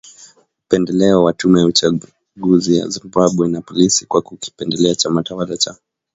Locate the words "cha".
5.57-5.75